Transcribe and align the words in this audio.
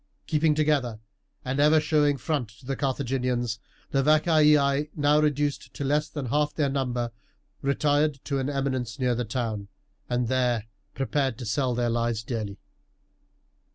Keeping 0.25 0.55
together, 0.55 0.99
and 1.45 1.59
ever 1.59 1.79
showing 1.79 2.17
front 2.17 2.49
to 2.57 2.65
the 2.65 2.75
Carthaginians, 2.75 3.59
the 3.91 4.01
Vacaei, 4.01 4.89
now 4.95 5.19
reduced 5.19 5.75
to 5.75 5.83
less 5.83 6.09
than 6.09 6.25
half 6.25 6.55
their 6.55 6.69
number, 6.71 7.11
retired 7.61 8.19
to 8.23 8.39
an 8.39 8.49
eminence 8.49 8.97
near 8.97 9.13
the 9.13 9.25
town, 9.25 9.67
and 10.09 10.27
there 10.27 10.65
prepared 10.95 11.37
to 11.37 11.45
sell 11.45 11.75
their 11.75 11.89
lives 11.91 12.23
dearly. 12.23 12.57